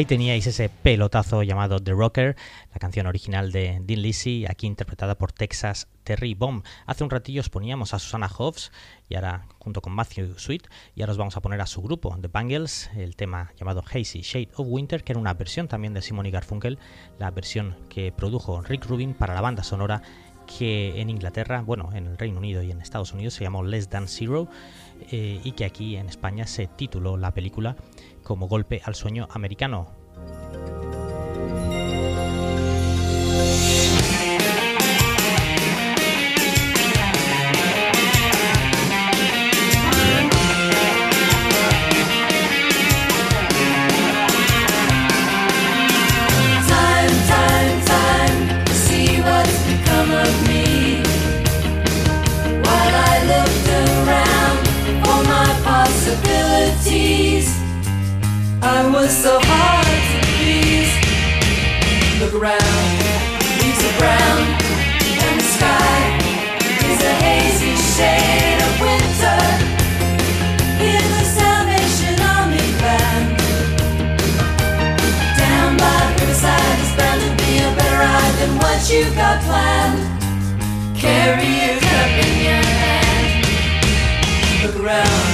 Ahí 0.00 0.06
teníais 0.06 0.46
ese 0.46 0.70
pelotazo 0.70 1.42
llamado 1.42 1.78
The 1.78 1.92
Rocker, 1.92 2.34
la 2.72 2.78
canción 2.78 3.06
original 3.06 3.52
de 3.52 3.82
Dean 3.82 4.00
Lizzy, 4.00 4.46
aquí 4.48 4.66
interpretada 4.66 5.18
por 5.18 5.30
Texas 5.30 5.88
Terry 6.04 6.32
Bomb. 6.32 6.64
Hace 6.86 7.04
un 7.04 7.10
ratillo 7.10 7.42
os 7.42 7.50
poníamos 7.50 7.92
a 7.92 7.98
Susana 7.98 8.26
Hobbs 8.26 8.72
y 9.10 9.16
ahora 9.16 9.46
junto 9.58 9.82
con 9.82 9.92
Matthew 9.92 10.38
Sweet 10.38 10.68
y 10.94 11.02
ahora 11.02 11.12
os 11.12 11.18
vamos 11.18 11.36
a 11.36 11.42
poner 11.42 11.60
a 11.60 11.66
su 11.66 11.82
grupo 11.82 12.16
The 12.18 12.28
Bangles, 12.28 12.88
el 12.96 13.14
tema 13.14 13.52
llamado 13.58 13.84
Hazy 13.86 14.22
Shade 14.22 14.48
of 14.56 14.68
Winter, 14.70 15.04
que 15.04 15.12
era 15.12 15.20
una 15.20 15.34
versión 15.34 15.68
también 15.68 15.92
de 15.92 16.00
Simon 16.00 16.30
Garfunkel, 16.30 16.78
la 17.18 17.30
versión 17.30 17.76
que 17.90 18.10
produjo 18.10 18.62
Rick 18.62 18.86
Rubin 18.86 19.12
para 19.12 19.34
la 19.34 19.42
banda 19.42 19.62
sonora 19.62 20.00
que 20.58 21.00
en 21.00 21.10
Inglaterra, 21.10 21.62
bueno, 21.62 21.90
en 21.94 22.06
el 22.06 22.18
Reino 22.18 22.38
Unido 22.38 22.62
y 22.62 22.70
en 22.70 22.80
Estados 22.80 23.12
Unidos 23.12 23.34
se 23.34 23.44
llamó 23.44 23.62
Less 23.62 23.88
Than 23.88 24.08
Zero 24.08 24.48
eh, 25.10 25.40
y 25.44 25.52
que 25.52 25.64
aquí 25.64 25.96
en 25.96 26.08
España 26.08 26.46
se 26.46 26.66
tituló 26.66 27.16
la 27.16 27.32
película 27.32 27.76
como 28.22 28.48
Golpe 28.48 28.80
al 28.84 28.94
Sueño 28.94 29.28
Americano. 29.30 29.88
I 58.62 58.90
was 58.92 59.10
so 59.10 59.40
hard 59.40 59.86
to 59.88 60.18
please. 60.36 60.92
Look 62.20 62.34
around, 62.36 62.60
leaves 63.56 63.80
are 63.88 63.96
brown, 63.96 64.40
and 65.00 65.40
the 65.40 65.48
sky 65.48 65.96
is 66.84 67.00
a 67.00 67.14
hazy 67.24 67.72
shade 67.96 68.60
of 68.60 68.72
winter. 68.84 69.40
In 70.76 71.00
the 71.08 71.24
Salvation 71.24 72.20
Army 72.20 72.60
band. 72.84 73.40
Down 75.40 75.80
by 75.80 75.96
the 76.04 76.20
riverside 76.20 76.78
is 76.84 76.92
bound 77.00 77.20
to 77.24 77.32
be 77.40 77.64
a 77.64 77.70
better 77.80 77.96
ride 77.96 78.34
than 78.44 78.52
what 78.60 78.80
you 78.92 79.08
got 79.16 79.40
planned. 79.48 80.04
Carry 81.00 81.48
your 81.64 81.80
cup 81.80 82.12
in 82.28 82.34
your 82.44 82.64
hand. 82.84 83.40
Look 84.62 84.76
around, 84.84 85.24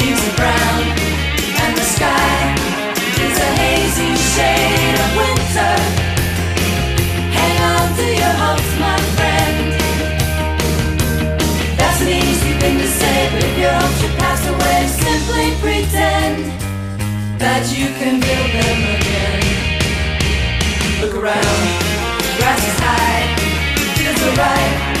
leaves 0.00 0.24
are 0.24 0.36
brown, 0.40 0.65
your 13.58 13.72
hopes 13.72 14.00
should 14.00 14.16
pass 14.18 14.46
away, 14.46 14.86
simply 14.86 15.50
pretend 15.60 16.44
that 17.40 17.64
you 17.76 17.86
can 17.98 18.20
build 18.20 18.50
them 18.54 18.80
again. 18.96 19.42
Look 21.00 21.14
around, 21.14 21.60
grass 22.38 22.62
is 22.62 22.78
high, 22.78 23.26
fields 23.96 24.22
are 24.22 24.34
ripe. 24.36 24.95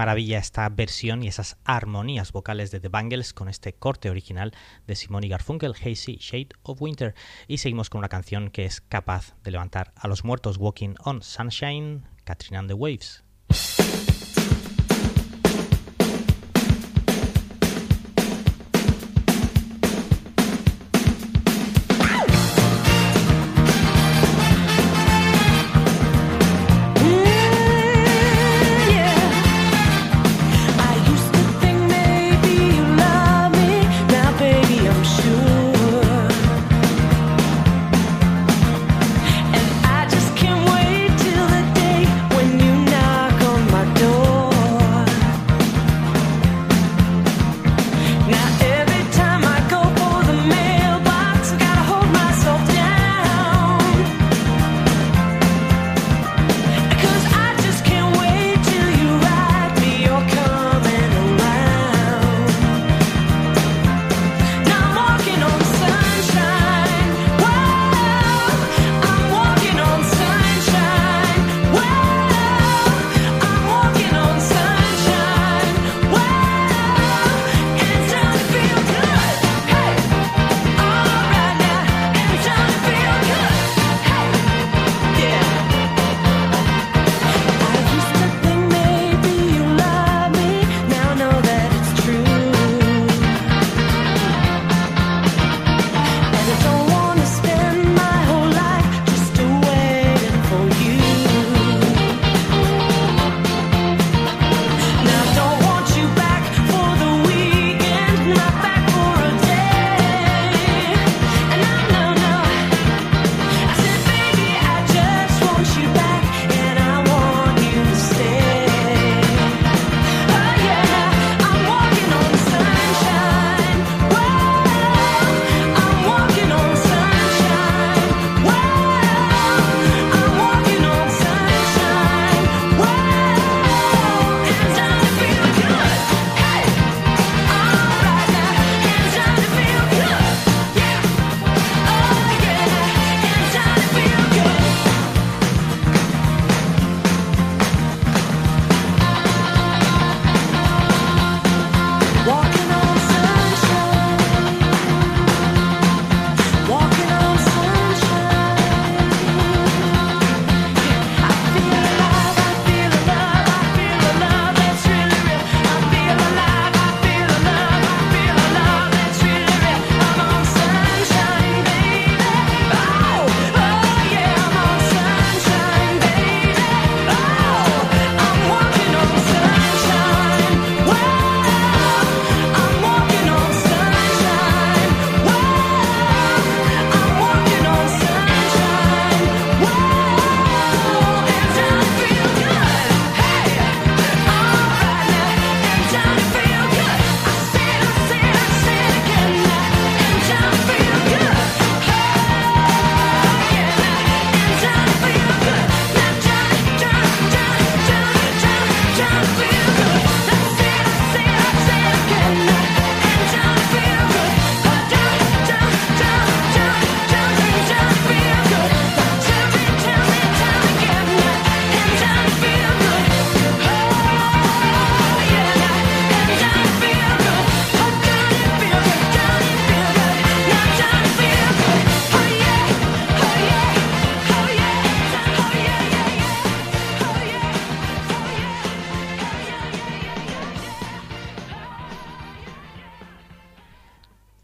Maravilla 0.00 0.38
esta 0.38 0.66
versión 0.70 1.22
y 1.22 1.28
esas 1.28 1.58
armonías 1.62 2.32
vocales 2.32 2.70
de 2.70 2.80
The 2.80 2.88
Bangles 2.88 3.34
con 3.34 3.50
este 3.50 3.74
corte 3.74 4.08
original 4.08 4.54
de 4.86 4.96
Simone 4.96 5.28
Garfunkel, 5.28 5.74
Hazy 5.74 6.16
Shade 6.16 6.48
of 6.62 6.80
Winter. 6.80 7.14
Y 7.48 7.58
seguimos 7.58 7.90
con 7.90 7.98
una 7.98 8.08
canción 8.08 8.48
que 8.48 8.64
es 8.64 8.80
capaz 8.80 9.34
de 9.42 9.50
levantar 9.50 9.92
a 9.96 10.08
los 10.08 10.24
muertos, 10.24 10.56
Walking 10.56 10.94
on 11.04 11.20
Sunshine, 11.20 12.08
Katrina 12.24 12.60
and 12.60 12.70
the 12.70 12.74
Waves. 12.74 13.24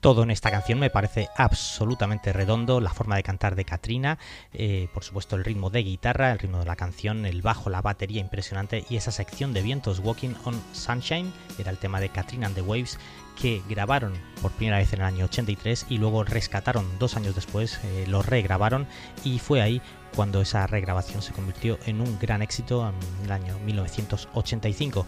Todo 0.06 0.22
en 0.22 0.30
esta 0.30 0.52
canción 0.52 0.78
me 0.78 0.88
parece 0.88 1.30
absolutamente 1.36 2.32
redondo, 2.32 2.80
la 2.80 2.94
forma 2.94 3.16
de 3.16 3.24
cantar 3.24 3.56
de 3.56 3.64
Katrina, 3.64 4.18
eh, 4.52 4.86
por 4.94 5.02
supuesto 5.02 5.34
el 5.34 5.44
ritmo 5.44 5.68
de 5.68 5.82
guitarra, 5.82 6.30
el 6.30 6.38
ritmo 6.38 6.60
de 6.60 6.64
la 6.64 6.76
canción, 6.76 7.26
el 7.26 7.42
bajo, 7.42 7.70
la 7.70 7.82
batería 7.82 8.20
impresionante 8.20 8.84
y 8.88 8.98
esa 8.98 9.10
sección 9.10 9.52
de 9.52 9.62
vientos 9.62 9.98
Walking 9.98 10.34
on 10.44 10.62
Sunshine 10.72 11.32
era 11.58 11.72
el 11.72 11.78
tema 11.78 11.98
de 11.98 12.10
Katrina 12.10 12.46
and 12.46 12.54
the 12.54 12.62
Waves 12.62 13.00
que 13.34 13.64
grabaron 13.68 14.12
por 14.40 14.52
primera 14.52 14.78
vez 14.78 14.92
en 14.92 15.00
el 15.00 15.06
año 15.06 15.24
83 15.24 15.86
y 15.88 15.98
luego 15.98 16.22
rescataron 16.22 16.86
dos 17.00 17.16
años 17.16 17.34
después, 17.34 17.80
eh, 17.82 18.04
lo 18.06 18.22
regrabaron 18.22 18.86
y 19.24 19.40
fue 19.40 19.60
ahí 19.60 19.82
cuando 20.14 20.40
esa 20.40 20.68
regrabación 20.68 21.20
se 21.20 21.32
convirtió 21.32 21.80
en 21.84 22.00
un 22.00 22.16
gran 22.20 22.42
éxito 22.42 22.88
en 22.88 23.24
el 23.24 23.32
año 23.32 23.58
1985. 23.58 25.04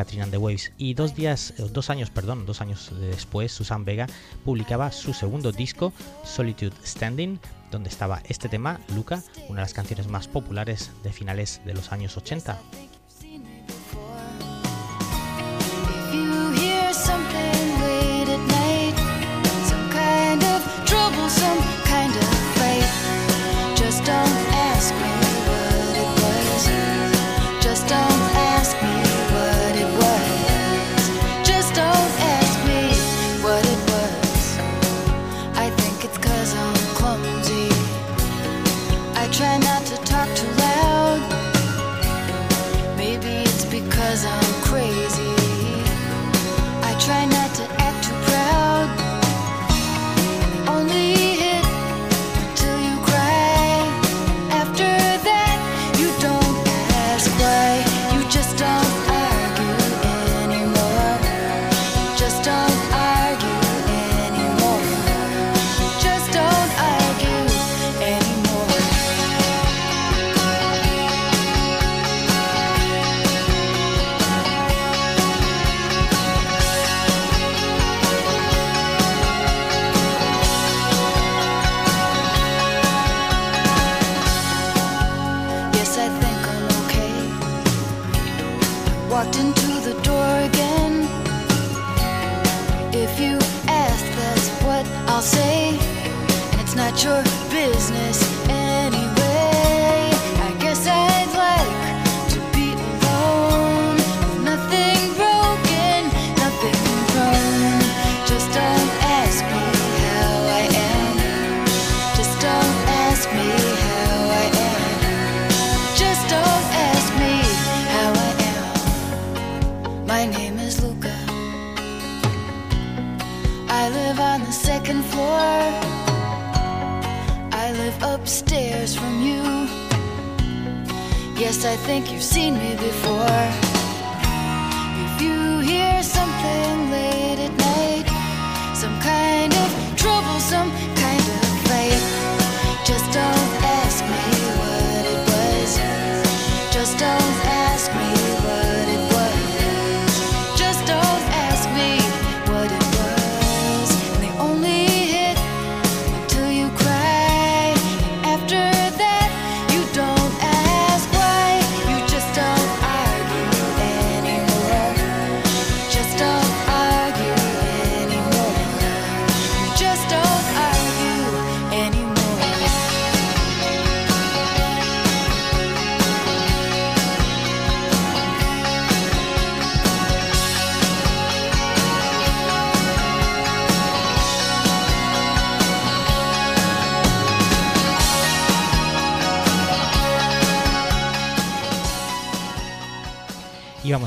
Katrina 0.00 0.24
and 0.24 0.32
the 0.32 0.38
Waves. 0.38 0.72
Y 0.78 0.94
dos 0.94 1.14
días, 1.14 1.52
eh, 1.58 1.68
dos 1.70 1.90
años, 1.90 2.08
perdón, 2.08 2.46
dos 2.46 2.62
años 2.62 2.90
después, 2.98 3.52
Susan 3.52 3.84
Vega 3.84 4.06
publicaba 4.46 4.92
su 4.92 5.12
segundo 5.12 5.52
disco, 5.52 5.92
Solitude 6.24 6.72
Standing, 6.82 7.38
donde 7.70 7.90
estaba 7.90 8.22
este 8.26 8.48
tema, 8.48 8.80
Luca, 8.94 9.22
una 9.48 9.60
de 9.60 9.64
las 9.64 9.74
canciones 9.74 10.08
más 10.08 10.26
populares 10.26 10.90
de 11.02 11.12
finales 11.12 11.60
de 11.66 11.74
los 11.74 11.92
años 11.92 12.16
80. 12.16 12.58
Talk 40.20 40.36
too 40.36 40.46
loud. 40.48 41.20
Maybe 42.98 43.42
it's 43.42 43.64
because 43.64 44.26
I'm 44.26 44.52
crazy. 44.62 45.32
I 46.82 46.94
try 47.00 47.24
not. 47.24 47.39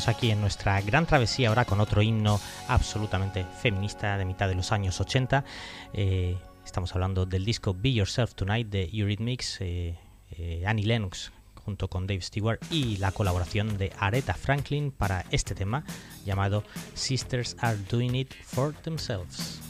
aquí 0.08 0.32
en 0.32 0.42
nuestra 0.42 0.82
gran 0.82 1.06
travesía 1.06 1.50
ahora 1.50 1.66
con 1.66 1.80
otro 1.80 2.02
himno 2.02 2.40
absolutamente 2.68 3.46
feminista 3.62 4.18
de 4.18 4.26
mitad 4.26 4.48
de 4.48 4.56
los 4.56 4.72
años 4.72 5.00
80. 5.00 5.44
Eh, 5.94 6.38
estamos 6.66 6.94
hablando 6.94 7.26
del 7.26 7.46
disco 7.46 7.76
Be 7.78 7.94
Yourself 7.94 8.34
Tonight 8.34 8.70
de 8.70 8.90
Eurythmics, 8.92 9.62
eh, 9.62 9.98
eh, 10.32 10.64
Annie 10.66 10.86
Lennox 10.86 11.32
junto 11.56 11.90
con 11.90 12.08
Dave 12.08 12.22
Stewart 12.22 12.60
y 12.70 12.98
la 12.98 13.12
colaboración 13.12 13.78
de 13.78 13.94
Aretha 13.98 14.34
Franklin 14.34 14.92
para 14.92 15.26
este 15.32 15.56
tema 15.56 15.84
llamado 16.26 16.64
Sisters 16.94 17.56
Are 17.60 17.78
Doing 17.90 18.16
It 18.16 18.34
For 18.44 18.74
Themselves. 18.74 19.62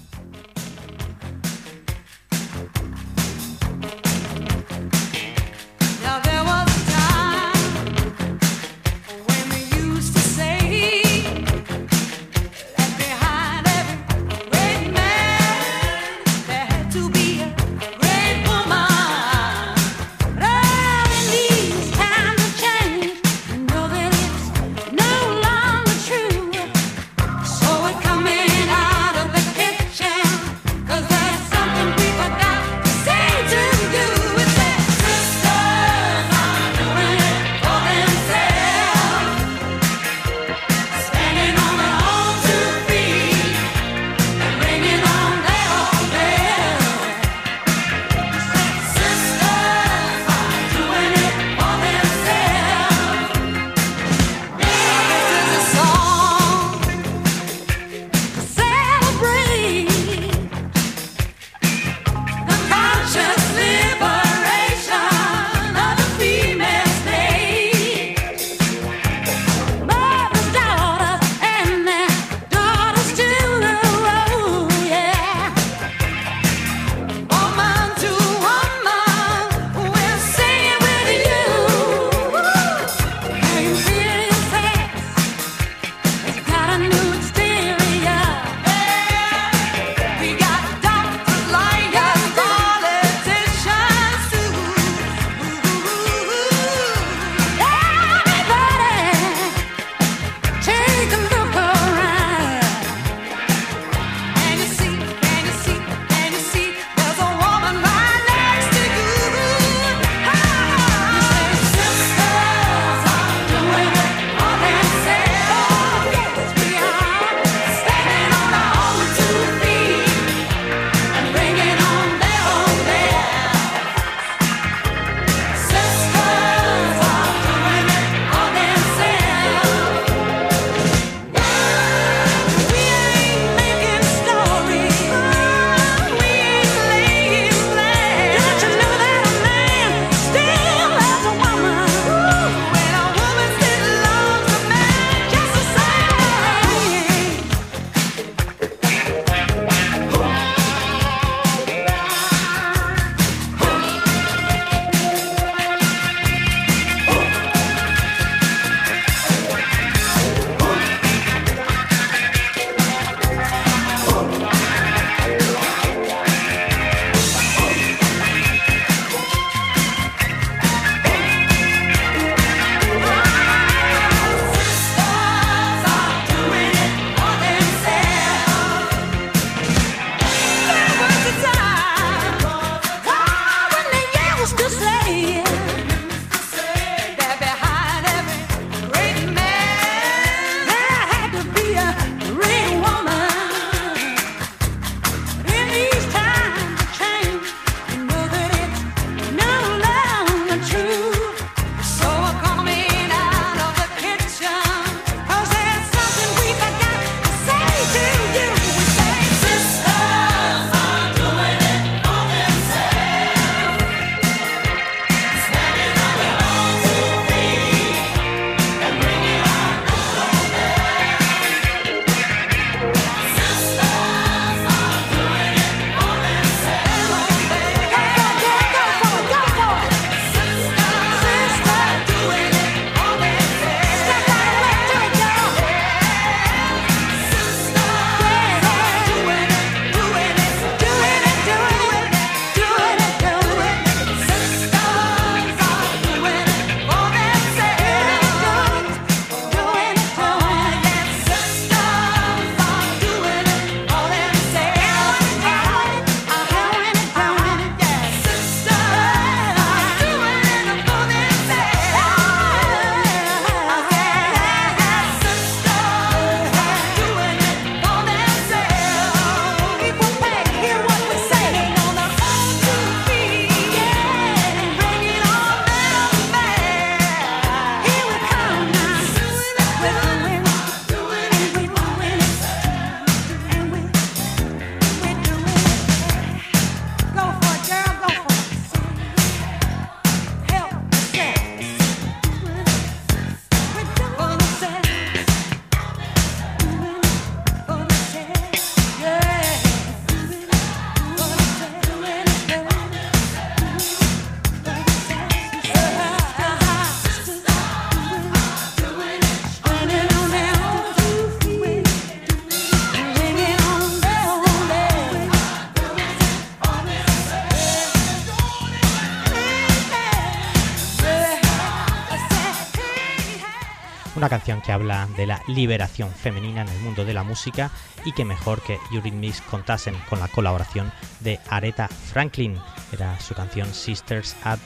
Que 324.43 324.71
habla 324.71 325.07
de 325.15 325.25
la 325.25 325.41
liberación 325.47 326.11
femenina 326.11 326.61
en 326.61 326.67
el 326.67 326.79
mundo 326.79 327.05
de 327.05 327.13
la 327.13 327.23
música 327.23 327.71
y 328.03 328.11
que 328.11 328.25
mejor 328.25 328.61
que 328.61 328.77
Eurythmics 328.91 329.41
contasen 329.41 329.95
con 330.09 330.19
la 330.19 330.27
colaboración 330.27 330.91
de 331.21 331.39
Aretha 331.49 331.87
Franklin. 331.87 332.57
Era 332.91 333.17
su 333.21 333.33
canción 333.33 333.73
Sisters 333.73 334.35
at 334.43 334.59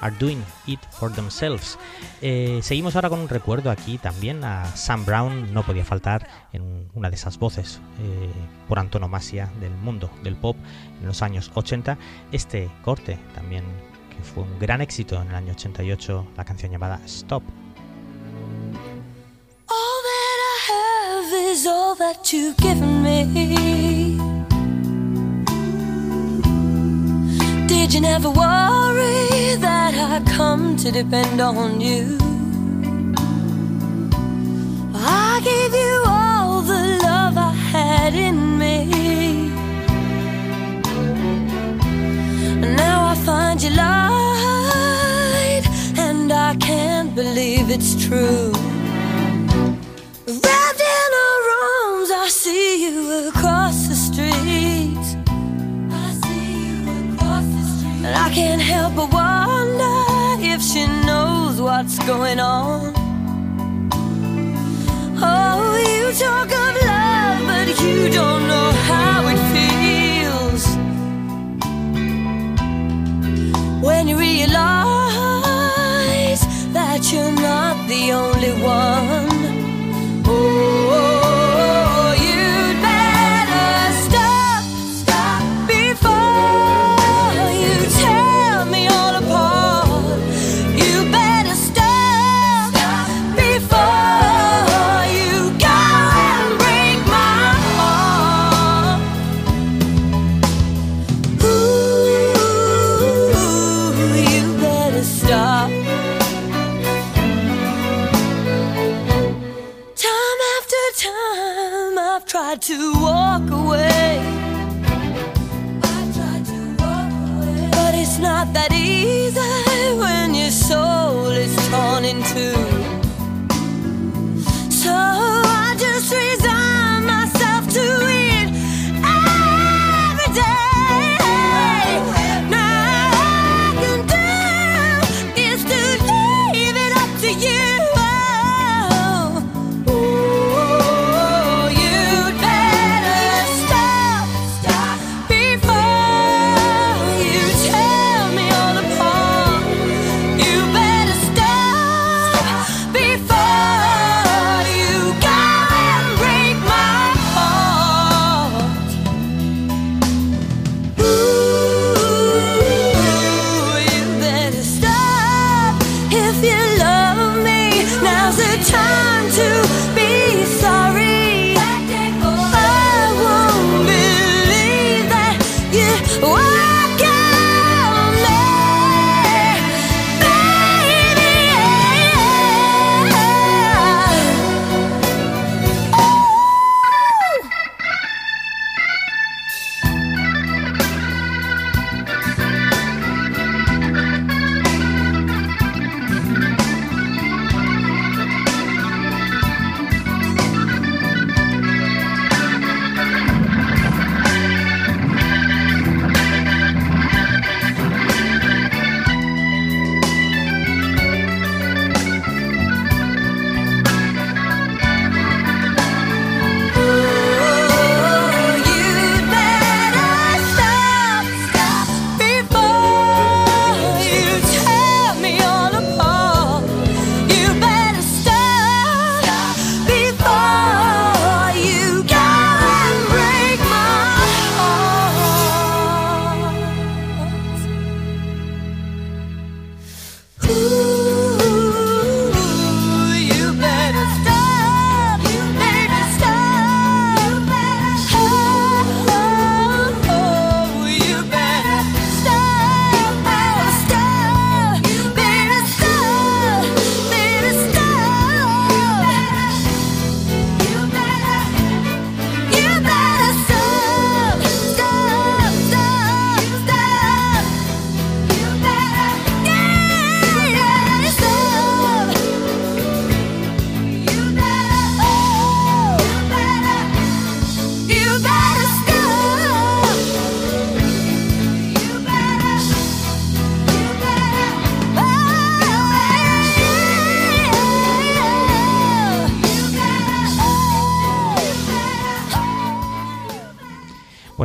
Are 0.00 0.14
Doing 0.18 0.42
It 0.66 0.80
For 0.90 1.12
Themselves. 1.12 1.78
Eh, 2.22 2.58
seguimos 2.62 2.96
ahora 2.96 3.08
con 3.08 3.20
un 3.20 3.28
recuerdo 3.28 3.70
aquí 3.70 3.98
también 3.98 4.42
a 4.42 4.66
Sam 4.76 5.04
Brown, 5.04 5.54
no 5.54 5.62
podía 5.62 5.84
faltar 5.84 6.26
en 6.52 6.90
una 6.94 7.08
de 7.08 7.14
esas 7.14 7.38
voces 7.38 7.80
eh, 8.00 8.30
por 8.66 8.80
antonomasia 8.80 9.48
del 9.60 9.72
mundo 9.74 10.10
del 10.24 10.34
pop 10.34 10.56
en 11.00 11.06
los 11.06 11.22
años 11.22 11.52
80. 11.54 11.96
Este 12.32 12.68
corte 12.82 13.16
también 13.34 13.64
que 14.10 14.22
fue 14.24 14.42
un 14.42 14.58
gran 14.58 14.80
éxito 14.80 15.22
en 15.22 15.28
el 15.28 15.34
año 15.36 15.52
88, 15.52 16.32
la 16.36 16.44
canción 16.44 16.72
llamada 16.72 17.00
Stop. 17.04 17.44
All 19.72 20.02
that 20.02 20.38
I 20.52 20.56
have 20.72 21.32
is 21.32 21.64
all 21.64 21.94
that 21.94 22.32
you've 22.32 22.56
given 22.56 23.02
me. 23.04 24.16
Did 27.68 27.94
you 27.94 28.00
never 28.00 28.30
worry 28.30 29.54
that 29.56 29.94
I 29.94 30.22
come 30.36 30.76
to 30.78 30.90
depend 30.90 31.40
on 31.40 31.80
you? 31.80 32.18
I 34.92 35.40
gave 35.44 35.72
you 35.72 36.02
all 36.04 36.62
the 36.62 36.98
love 37.02 37.38
I 37.38 37.52
had 37.52 38.14
in 38.14 38.58
me. 38.58 38.76
And 42.62 42.76
now 42.76 43.06
I 43.06 43.14
find 43.14 43.62
you 43.62 43.70
lied, 43.70 45.64
and 45.96 46.32
I 46.32 46.56
can't 46.56 47.14
believe 47.14 47.70
it's 47.70 47.94
true. 48.04 48.52
Wrapped 50.30 50.80
in 50.80 51.10
her 51.18 51.40
arms, 51.66 52.10
I 52.12 52.28
see 52.28 52.84
you 52.84 53.28
across 53.30 53.88
the 53.88 53.96
street. 53.96 55.04
I 55.90 56.12
see 56.22 56.68
you 56.68 57.14
across 57.14 57.46
the 57.56 57.64
street. 57.74 58.06
And 58.06 58.14
I 58.14 58.30
can't 58.32 58.62
help 58.62 58.94
but 58.94 59.12
wonder 59.12 59.96
if 60.52 60.62
she 60.62 60.86
knows 61.04 61.60
what's 61.60 61.98
going 62.06 62.38
on. 62.38 62.92
Oh, 65.20 65.76
you 65.90 66.12
talk 66.24 66.50
of 66.64 66.72
love, 66.86 67.40
but 67.50 67.68
you 67.82 68.08
don't 68.10 68.46
know 68.46 68.70
how 68.86 68.99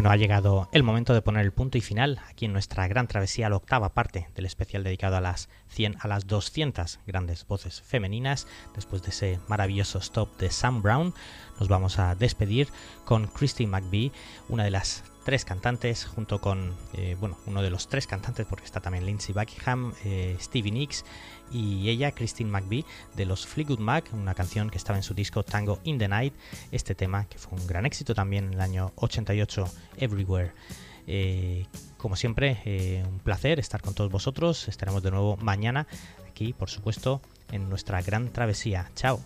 ha 0.04 0.18
llegado 0.18 0.68
el 0.74 0.84
momento 0.84 1.14
de 1.14 1.22
poner 1.22 1.46
el 1.46 1.54
punto 1.54 1.78
y 1.78 1.82
final 1.82 2.20
aquí 2.28 2.46
en 2.46 2.54
nuestra 2.54 2.86
gran 2.88 3.08
travesía, 3.08 3.50
la 3.50 3.56
octava 3.56 3.94
parte 3.94 4.28
del 4.36 4.46
especial 4.46 4.84
dedicado 4.84 5.16
a 5.16 5.22
las 5.22 5.48
100 5.70 5.98
a 6.02 6.08
las 6.10 6.28
200 6.28 7.00
grandes 7.08 7.48
voces 7.48 7.82
femeninas. 7.82 8.46
Después 8.76 9.04
de 9.04 9.10
ese 9.10 9.40
maravilloso 9.48 10.00
stop 10.00 10.38
de 10.38 10.52
Sam 10.52 10.82
Brown, 10.82 11.14
nos 11.60 11.70
vamos 11.70 11.98
a 11.98 12.14
despedir 12.14 12.68
con 13.06 13.28
Christine 13.28 13.72
McVie, 13.72 14.12
una 14.50 14.66
de 14.66 14.72
las 14.72 15.06
tres 15.26 15.44
cantantes 15.44 16.06
junto 16.06 16.40
con, 16.40 16.76
eh, 16.94 17.18
bueno, 17.20 17.38
uno 17.48 17.64
de 17.64 17.72
los 17.72 17.90
tres 17.90 18.06
cantantes 18.06 18.46
porque 18.46 18.64
está 18.64 18.80
también 18.80 19.08
Lindsey 19.08 19.34
Buckingham, 19.34 19.92
eh, 20.06 20.38
Stevie 20.40 20.72
Nicks 20.72 21.04
y 21.52 21.90
ella, 21.90 22.12
Christine 22.12 22.50
McVie, 22.52 22.86
de 23.16 23.26
los 23.26 23.46
Fleetwood 23.48 23.80
Mac, 23.80 24.06
una 24.14 24.36
canción 24.36 24.70
que 24.70 24.78
estaba 24.78 24.98
en 24.98 25.04
su 25.04 25.16
disco 25.16 25.44
Tango 25.44 25.80
in 25.84 25.98
the 25.98 26.08
Night, 26.08 26.36
este 26.72 26.94
tema 26.94 27.26
que 27.26 27.40
fue 27.40 27.58
un 27.60 27.66
gran 27.66 27.88
éxito 27.88 28.14
también 28.14 28.46
en 28.46 28.54
el 28.54 28.62
año 28.62 28.94
88, 28.98 29.68
Everywhere. 29.98 30.52
Eh, 31.08 31.66
como 31.98 32.16
siempre, 32.16 33.04
un 33.08 33.18
placer 33.18 33.60
estar 33.60 33.82
con 33.82 33.96
todos 33.96 34.12
vosotros. 34.12 34.68
Estaremos 34.68 35.02
de 35.02 35.10
nuevo 35.10 35.38
mañana 35.38 35.88
aquí, 36.30 36.54
por 36.54 36.70
supuesto, 36.70 37.20
en 37.52 37.68
nuestra 37.68 38.00
gran 38.04 38.32
travesía. 38.32 38.92
Chao. 38.96 39.20